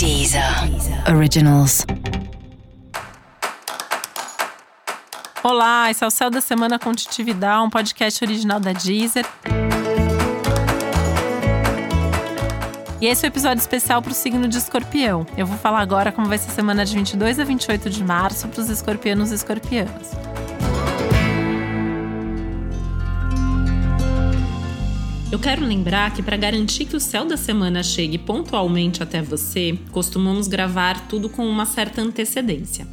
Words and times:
Deezer 0.00 0.42
Originals. 1.14 1.84
Olá, 5.44 5.90
esse 5.90 6.02
é 6.02 6.06
o 6.06 6.10
Céu 6.10 6.30
da 6.30 6.40
Semana 6.40 6.78
com 6.78 6.90
Titividade, 6.94 7.62
um 7.62 7.68
podcast 7.68 8.24
original 8.24 8.58
da 8.58 8.72
Deezer. 8.72 9.26
E 12.98 13.06
esse 13.06 13.26
é 13.26 13.28
o 13.28 13.30
episódio 13.30 13.60
especial 13.60 14.00
para 14.00 14.12
o 14.12 14.14
signo 14.14 14.48
de 14.48 14.56
escorpião. 14.56 15.26
Eu 15.36 15.46
vou 15.46 15.58
falar 15.58 15.80
agora 15.80 16.10
como 16.10 16.28
vai 16.28 16.38
ser 16.38 16.50
a 16.50 16.54
semana 16.54 16.82
de 16.82 16.94
22 16.94 17.38
a 17.38 17.44
28 17.44 17.90
de 17.90 18.02
março 18.02 18.48
para 18.48 18.62
os 18.62 18.70
escorpianos 18.70 19.32
e 19.32 19.34
escorpianas. 19.34 20.12
Eu 25.32 25.38
quero 25.38 25.64
lembrar 25.64 26.12
que 26.12 26.24
para 26.24 26.36
garantir 26.36 26.86
que 26.86 26.96
o 26.96 27.00
céu 27.00 27.24
da 27.24 27.36
semana 27.36 27.84
chegue 27.84 28.18
pontualmente 28.18 29.00
até 29.00 29.22
você, 29.22 29.78
costumamos 29.92 30.48
gravar 30.48 31.06
tudo 31.06 31.28
com 31.28 31.46
uma 31.46 31.64
certa 31.64 32.02
antecedência. 32.02 32.84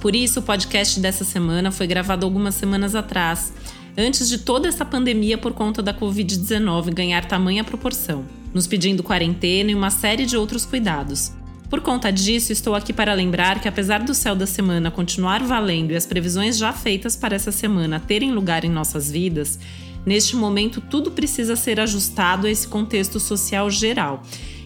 Por 0.00 0.14
isso, 0.14 0.38
o 0.38 0.42
podcast 0.42 1.00
dessa 1.00 1.24
semana 1.24 1.72
foi 1.72 1.88
gravado 1.88 2.24
algumas 2.24 2.54
semanas 2.54 2.94
atrás, 2.94 3.52
antes 3.98 4.28
de 4.28 4.38
toda 4.38 4.68
essa 4.68 4.84
pandemia 4.84 5.36
por 5.36 5.52
conta 5.52 5.82
da 5.82 5.92
Covid-19 5.92 6.94
ganhar 6.94 7.24
tamanha 7.24 7.64
proporção, 7.64 8.24
nos 8.52 8.68
pedindo 8.68 9.02
quarentena 9.02 9.72
e 9.72 9.74
uma 9.74 9.90
série 9.90 10.26
de 10.26 10.36
outros 10.36 10.64
cuidados. 10.64 11.32
Por 11.68 11.80
conta 11.80 12.12
disso, 12.12 12.52
estou 12.52 12.76
aqui 12.76 12.92
para 12.92 13.14
lembrar 13.14 13.60
que, 13.60 13.66
apesar 13.66 13.98
do 13.98 14.14
céu 14.14 14.36
da 14.36 14.46
semana 14.46 14.92
continuar 14.92 15.42
valendo 15.42 15.90
e 15.90 15.96
as 15.96 16.06
previsões 16.06 16.56
já 16.56 16.72
feitas 16.72 17.16
para 17.16 17.34
essa 17.34 17.50
semana 17.50 17.98
terem 17.98 18.30
lugar 18.30 18.64
em 18.64 18.70
nossas 18.70 19.10
vidas, 19.10 19.58
Neste 20.04 20.36
momento, 20.36 20.80
tudo 20.80 21.10
precisa 21.10 21.56
ser 21.56 21.80
ajustado 21.80 22.46
a 22.46 22.50
esse 22.50 22.68
contexto 22.68 23.18
social 23.18 23.70
geral, 23.70 24.22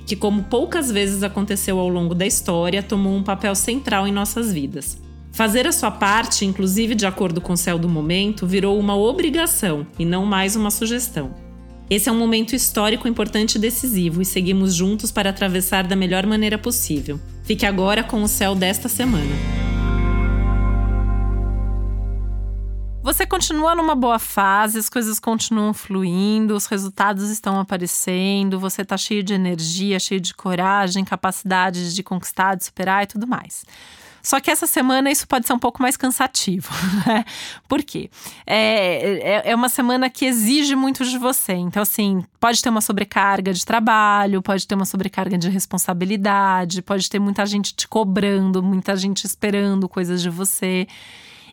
que, 0.07 0.17
como 0.17 0.45
poucas 0.45 0.91
vezes 0.91 1.23
aconteceu 1.23 1.79
ao 1.79 1.89
longo 1.89 2.15
da 2.15 2.27
história, 2.27 2.83
tomou 2.83 3.15
um 3.15 3.23
papel 3.23 3.55
central 3.55 4.07
em 4.07 4.13
nossas 4.13 4.53
vidas. 4.53 4.99
Fazer 5.31 5.67
a 5.67 5.73
sua 5.73 5.91
parte, 5.91 6.45
inclusive 6.45 6.95
de 6.95 7.07
acordo 7.07 7.41
com 7.41 7.53
o 7.53 7.57
céu 7.57 7.79
do 7.79 7.89
momento, 7.89 8.47
virou 8.47 8.79
uma 8.79 8.97
obrigação 8.97 9.87
e 9.99 10.05
não 10.05 10.27
mais 10.27 10.57
uma 10.57 10.71
sugestão. 10.71 11.33
Esse 11.91 12.09
é 12.09 12.13
um 12.13 12.19
momento 12.19 12.55
histórico 12.55 13.07
importante 13.09 13.55
e 13.55 13.59
decisivo 13.59 14.21
e 14.21 14.25
seguimos 14.25 14.75
juntos 14.75 15.11
para 15.11 15.31
atravessar 15.31 15.87
da 15.87 15.97
melhor 15.97 16.27
maneira 16.27 16.59
possível. 16.59 17.21
Fique 17.45 17.65
agora 17.65 18.03
com 18.03 18.23
o 18.23 18.29
céu 18.29 18.55
desta 18.55 18.89
semana. 18.89 19.68
Você 23.03 23.27
continua 23.27 23.75
numa 23.75 23.95
boa 23.95 24.19
fase, 24.19 24.79
as 24.79 24.89
coisas 24.89 25.19
continuam 25.19 25.73
fluindo, 25.73 26.55
os 26.55 26.67
resultados 26.67 27.31
estão 27.31 27.59
aparecendo, 27.59 28.59
você 28.59 28.83
está 28.83 28.97
cheio 28.97 29.23
de 29.23 29.35
energia, 29.35 29.99
cheio 29.99 30.21
de 30.21 30.35
coragem, 30.35 31.05
capacidade 31.05 31.95
de 31.95 32.03
conquistar, 32.03 32.57
de 32.57 32.65
superar 32.65 33.05
e 33.05 33.07
tudo 33.07 33.27
mais. 33.27 33.65
Só 34.23 34.41
que 34.41 34.51
essa 34.51 34.67
semana 34.67 35.11
isso 35.11 35.27
pode 35.27 35.47
ser 35.47 35.53
um 35.53 35.59
pouco 35.59 35.81
mais 35.81 35.97
cansativo, 35.97 36.69
né? 37.07 37.25
Por 37.67 37.83
quê? 37.83 38.11
É, 38.47 39.43
é, 39.47 39.51
é, 39.51 39.55
uma 39.55 39.69
semana 39.69 40.11
que 40.11 40.27
exige 40.27 40.75
muito 40.75 41.05
de 41.05 41.17
você. 41.17 41.55
Então, 41.55 41.83
assim, 41.83 42.23
pode 42.39 42.61
ter 42.61 42.69
uma 42.69 42.81
sobrecarga 42.81 43.53
de 43.55 43.65
trabalho, 43.65 44.43
pode 44.43 44.67
ter 44.67 44.75
uma 44.75 44.85
sobrecarga 44.85 45.39
de 45.39 45.49
responsabilidade, 45.49 46.83
pode 46.83 47.09
ter 47.09 47.19
muita 47.19 47.47
gente 47.47 47.75
te 47.75 47.89
cobrando, 47.89 48.63
muita 48.63 48.97
gente 48.97 49.25
esperando 49.25 49.89
coisas 49.89 50.21
de 50.21 50.29
você. 50.29 50.87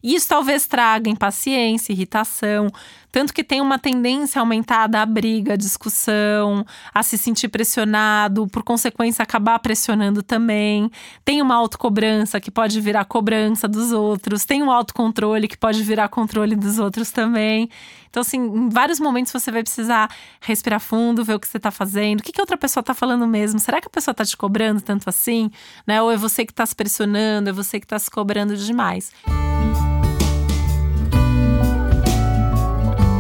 Isso 0.06 0.28
talvez 0.28 0.68
traga 0.68 1.10
impaciência, 1.10 1.92
irritação, 1.92 2.70
tanto 3.12 3.34
que 3.34 3.44
tem 3.44 3.60
uma 3.60 3.80
tendência 3.80 4.40
aumentada 4.40 5.02
à 5.02 5.06
briga, 5.06 5.54
à 5.54 5.56
discussão, 5.56 6.64
a 6.94 7.02
se 7.02 7.18
sentir 7.18 7.48
pressionado, 7.48 8.46
por 8.46 8.62
consequência 8.62 9.24
acabar 9.24 9.58
pressionando 9.58 10.22
também. 10.22 10.92
Tem 11.24 11.42
uma 11.42 11.56
autocobrança 11.56 12.40
que 12.40 12.52
pode 12.52 12.80
virar 12.80 13.04
cobrança 13.06 13.68
dos 13.68 13.92
outros, 13.92 14.46
tem 14.46 14.62
um 14.62 14.70
autocontrole 14.70 15.48
que 15.48 15.58
pode 15.58 15.82
virar 15.82 16.08
controle 16.08 16.56
dos 16.56 16.78
outros 16.78 17.10
também. 17.10 17.68
Então, 18.08 18.22
assim, 18.22 18.38
em 18.38 18.70
vários 18.70 19.00
momentos 19.00 19.34
você 19.34 19.50
vai 19.50 19.64
precisar 19.64 20.08
respirar 20.40 20.80
fundo, 20.80 21.26
ver 21.26 21.34
o 21.34 21.40
que 21.40 21.48
você 21.48 21.58
está 21.58 21.72
fazendo, 21.72 22.20
o 22.20 22.24
que, 22.24 22.32
que 22.32 22.40
outra 22.40 22.58
pessoa 22.58 22.82
está 22.82 22.94
falando 22.94 23.26
mesmo. 23.26 23.60
Será 23.60 23.82
que 23.82 23.88
a 23.88 23.90
pessoa 23.90 24.12
está 24.12 24.24
te 24.24 24.38
cobrando 24.38 24.82
tanto 24.82 25.10
assim? 25.10 25.50
Né? 25.88 26.00
Ou 26.00 26.12
é 26.12 26.16
você 26.16 26.46
que 26.46 26.52
está 26.52 26.66
se 26.66 26.76
pressionando, 26.76 27.50
é 27.50 27.52
você 27.52 27.80
que 27.80 27.86
está 27.88 27.98
se 27.98 28.12
cobrando 28.12 28.56
demais? 28.56 29.12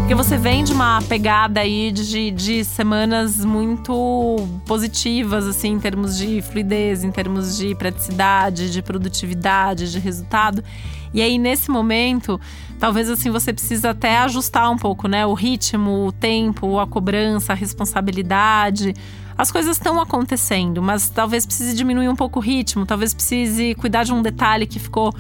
Porque 0.06 0.14
você 0.14 0.38
vem 0.38 0.64
de 0.64 0.72
uma 0.72 1.02
pegada 1.02 1.62
aí 1.62 1.92
de, 1.92 2.30
de 2.30 2.64
semanas 2.64 3.44
muito 3.44 4.36
positivas, 4.68 5.48
assim, 5.48 5.70
em 5.70 5.80
termos 5.80 6.16
de 6.16 6.44
fluidez, 6.44 7.04
em 7.04 7.10
termos 7.10 7.58
de 7.58 7.74
praticidade, 7.74 8.72
de 8.72 8.84
produtividade, 8.84 9.92
de 9.92 9.98
resultado. 9.98 10.64
E 11.12 11.24
aí, 11.24 11.40
nesse 11.40 11.72
momento, 11.72 12.40
talvez 12.78 13.10
assim 13.10 13.32
você 13.32 13.52
precisa 13.52 13.90
até 13.90 14.20
ajustar 14.20 14.70
um 14.70 14.78
pouco, 14.78 15.08
né? 15.08 15.26
O 15.26 15.34
ritmo, 15.34 16.06
o 16.06 16.12
tempo, 16.12 16.78
a 16.78 16.86
cobrança, 16.86 17.54
a 17.54 17.56
responsabilidade. 17.56 18.94
As 19.36 19.50
coisas 19.50 19.76
estão 19.76 20.00
acontecendo, 20.00 20.84
mas 20.84 21.10
talvez 21.10 21.48
precise 21.48 21.76
diminuir 21.76 22.10
um 22.10 22.16
pouco 22.16 22.38
o 22.38 22.44
ritmo, 22.44 22.86
talvez 22.86 23.12
precise 23.12 23.74
cuidar 23.74 24.04
de 24.04 24.14
um 24.14 24.22
detalhe 24.22 24.68
que 24.68 24.78
ficou 24.78 25.12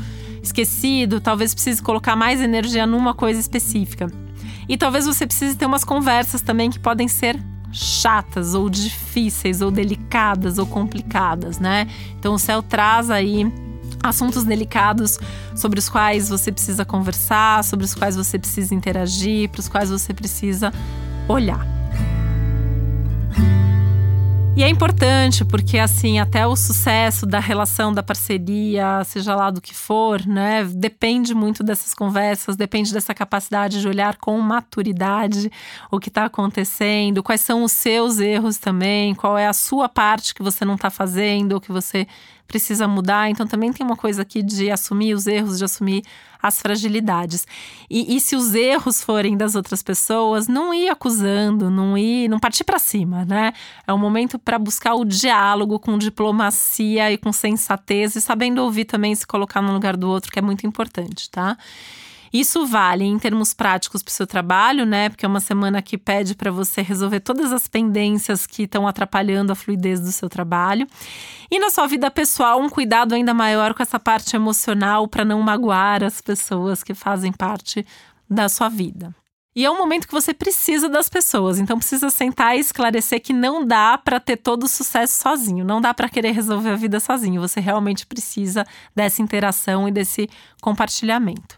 esquecido, 0.44 1.20
talvez 1.20 1.56
precise 1.56 1.82
colocar 1.82 2.16
mais 2.16 2.40
energia 2.40 2.86
numa 2.86 3.16
coisa 3.16 3.40
específica. 3.40 4.25
E 4.68 4.78
talvez 4.78 5.06
você 5.06 5.26
precise 5.26 5.56
ter 5.56 5.66
umas 5.66 5.84
conversas 5.84 6.42
também 6.42 6.70
que 6.70 6.80
podem 6.80 7.08
ser 7.08 7.40
chatas 7.72 8.54
ou 8.54 8.70
difíceis 8.70 9.62
ou 9.62 9.70
delicadas 9.70 10.58
ou 10.58 10.66
complicadas, 10.66 11.60
né? 11.60 11.88
Então 12.18 12.34
o 12.34 12.40
céu 12.40 12.64
traz 12.64 13.10
aí 13.10 13.52
assuntos 14.02 14.44
delicados 14.44 15.20
sobre 15.56 15.80
os 15.80 15.90
quais 15.90 16.30
você 16.30 16.52
precisa 16.52 16.86
conversar, 16.86 17.64
sobre 17.64 17.86
os 17.86 17.94
quais 17.94 18.16
você 18.16 18.40
precisa 18.40 18.74
interagir, 18.74 19.50
para 19.50 19.60
os 19.60 19.68
quais 19.68 19.90
você 19.90 20.14
precisa 20.14 20.72
olhar. 21.28 21.75
E 24.58 24.64
é 24.64 24.70
importante 24.70 25.44
porque, 25.44 25.78
assim, 25.78 26.18
até 26.18 26.48
o 26.48 26.56
sucesso 26.56 27.26
da 27.26 27.40
relação, 27.40 27.94
da 27.94 28.02
parceria, 28.02 29.04
seja 29.04 29.36
lá 29.36 29.52
do 29.52 29.60
que 29.60 29.76
for, 29.76 30.26
né, 30.26 30.64
depende 30.64 31.36
muito 31.36 31.62
dessas 31.62 31.94
conversas, 31.94 32.56
depende 32.56 32.94
dessa 32.94 33.14
capacidade 33.14 33.82
de 33.82 33.88
olhar 33.88 34.16
com 34.16 34.40
maturidade 34.40 35.52
o 35.92 36.00
que 36.00 36.08
está 36.08 36.24
acontecendo, 36.24 37.22
quais 37.22 37.42
são 37.42 37.66
os 37.66 37.74
seus 37.74 38.20
erros 38.20 38.58
também, 38.58 39.14
qual 39.14 39.38
é 39.38 39.46
a 39.46 39.52
sua 39.52 39.90
parte 39.90 40.34
que 40.34 40.42
você 40.42 40.64
não 40.64 40.76
está 40.76 40.90
fazendo, 40.90 41.58
o 41.58 41.62
que 41.62 41.74
você 41.74 42.08
precisa 42.48 42.88
mudar. 42.88 43.30
Então 43.30 43.48
também 43.48 43.72
tem 43.72 43.86
uma 43.86 43.96
coisa 43.96 44.22
aqui 44.22 44.42
de 44.42 44.70
assumir 44.72 45.14
os 45.14 45.28
erros, 45.28 45.58
de 45.58 45.66
assumir 45.66 46.04
as 46.42 46.60
fragilidades. 46.60 47.48
E, 47.90 48.16
e 48.16 48.20
se 48.20 48.36
os 48.36 48.54
erros 48.54 49.04
forem 49.04 49.36
das 49.36 49.56
outras 49.56 49.82
pessoas, 49.82 50.48
não 50.48 50.74
ir 50.74 50.90
acusando, 50.90 51.70
não 51.70 51.98
ir, 51.98 52.28
não 52.28 52.40
partir 52.40 52.64
para 52.64 52.78
cima, 52.78 53.26
né? 53.26 53.54
É 53.88 53.94
um 53.94 53.98
momento 53.98 54.38
para 54.38 54.60
buscar 54.60 54.94
o 54.96 55.04
diálogo 55.04 55.80
com 55.80 55.98
diplomacia 55.98 57.12
e 57.12 57.18
com 57.18 57.34
sensatez 57.34 58.16
e 58.16 58.22
sabendo 58.22 58.62
ouvir 58.62 58.86
também 58.86 59.16
se 59.16 59.26
colocar 59.26 59.62
no 59.62 59.74
lugar 59.74 59.98
do 59.98 60.08
outro, 60.08 60.32
que 60.32 60.40
é 60.40 60.42
muito 60.42 60.68
importante, 60.68 61.30
tá? 61.30 61.58
Isso 62.36 62.66
vale 62.66 63.06
em 63.06 63.18
termos 63.18 63.54
práticos 63.54 64.04
para 64.04 64.12
o 64.12 64.14
seu 64.14 64.28
trabalho, 64.28 64.86
né? 64.86 65.08
Porque 65.08 65.26
é 65.26 65.30
uma 65.30 65.40
semana 65.40 65.82
que 65.82 65.98
pede 65.98 66.36
para 66.36 66.52
você 66.52 66.82
resolver 66.82 67.22
todas 67.22 67.54
as 67.54 67.66
pendências 67.66 68.46
que 68.46 68.64
estão 68.64 68.86
atrapalhando 68.86 69.54
a 69.54 69.56
fluidez 69.56 70.02
do 70.02 70.12
seu 70.12 70.28
trabalho. 70.28 70.86
E 71.50 71.58
na 71.58 71.70
sua 71.70 71.88
vida 71.88 72.12
pessoal, 72.12 72.60
um 72.60 72.68
cuidado 72.68 73.16
ainda 73.16 73.34
maior 73.34 73.74
com 73.74 73.82
essa 73.82 73.98
parte 73.98 74.36
emocional 74.36 75.08
para 75.08 75.24
não 75.24 75.42
magoar 75.42 76.04
as 76.04 76.20
pessoas 76.20 76.84
que 76.84 76.94
fazem 76.94 77.32
parte 77.32 77.88
da 78.30 78.50
sua 78.50 78.68
vida. 78.68 79.16
E 79.56 79.64
é 79.64 79.72
um 79.72 79.78
momento 79.78 80.06
que 80.06 80.14
você 80.14 80.34
precisa 80.34 80.90
das 80.90 81.08
pessoas, 81.08 81.58
então 81.58 81.78
precisa 81.78 82.10
sentar 82.10 82.58
e 82.58 82.60
esclarecer 82.60 83.22
que 83.22 83.32
não 83.32 83.66
dá 83.66 83.98
para 83.98 84.20
ter 84.20 84.36
todo 84.36 84.64
o 84.64 84.68
sucesso 84.68 85.22
sozinho, 85.22 85.64
não 85.64 85.80
dá 85.80 85.94
para 85.94 86.10
querer 86.10 86.32
resolver 86.32 86.72
a 86.72 86.76
vida 86.76 87.00
sozinho, 87.00 87.40
você 87.40 87.62
realmente 87.62 88.06
precisa 88.06 88.66
dessa 88.94 89.22
interação 89.22 89.88
e 89.88 89.92
desse 89.92 90.30
compartilhamento. 90.62 91.58